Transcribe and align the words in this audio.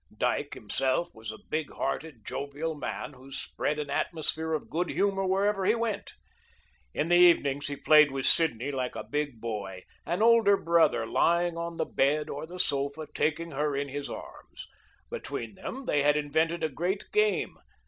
Dyke, 0.17 0.55
himself, 0.55 1.13
was 1.13 1.31
a 1.31 1.37
big 1.37 1.69
hearted, 1.73 2.25
jovial 2.25 2.73
man 2.73 3.13
who 3.13 3.31
spread 3.31 3.77
an 3.77 3.91
atmosphere 3.91 4.53
of 4.53 4.67
good 4.67 4.89
humour 4.89 5.25
wherever 5.27 5.63
he 5.63 5.75
went. 5.75 6.15
In 6.91 7.07
the 7.09 7.17
evenings 7.17 7.67
he 7.67 7.75
played 7.75 8.09
with 8.09 8.25
Sidney 8.25 8.71
like 8.71 8.95
a 8.95 9.03
big 9.03 9.39
boy, 9.39 9.83
an 10.03 10.23
older 10.23 10.57
brother, 10.57 11.05
lying 11.05 11.55
on 11.55 11.77
the 11.77 11.85
bed, 11.85 12.31
or 12.31 12.47
the 12.47 12.57
sofa, 12.57 13.05
taking 13.13 13.51
her 13.51 13.75
in 13.75 13.89
his 13.89 14.09
arms. 14.09 14.67
Between 15.11 15.53
them 15.53 15.85
they 15.85 16.01
had 16.01 16.17
invented 16.17 16.63
a 16.63 16.69
great 16.69 17.03
game. 17.13 17.55